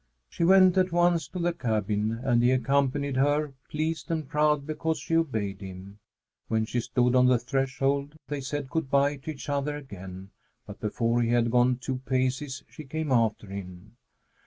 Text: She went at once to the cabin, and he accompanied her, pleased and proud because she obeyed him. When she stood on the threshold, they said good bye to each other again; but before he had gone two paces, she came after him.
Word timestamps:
She 0.27 0.43
went 0.43 0.79
at 0.79 0.91
once 0.91 1.27
to 1.27 1.37
the 1.37 1.53
cabin, 1.53 2.21
and 2.23 2.41
he 2.41 2.49
accompanied 2.49 3.17
her, 3.17 3.53
pleased 3.69 4.09
and 4.09 4.27
proud 4.27 4.65
because 4.65 4.97
she 4.97 5.15
obeyed 5.15 5.61
him. 5.61 5.99
When 6.47 6.65
she 6.65 6.79
stood 6.79 7.15
on 7.15 7.27
the 7.27 7.37
threshold, 7.37 8.15
they 8.27 8.41
said 8.41 8.71
good 8.71 8.89
bye 8.89 9.17
to 9.17 9.29
each 9.29 9.47
other 9.47 9.77
again; 9.77 10.31
but 10.65 10.79
before 10.79 11.21
he 11.21 11.29
had 11.29 11.51
gone 11.51 11.77
two 11.77 11.97
paces, 11.99 12.63
she 12.67 12.83
came 12.85 13.11
after 13.11 13.45
him. 13.45 13.95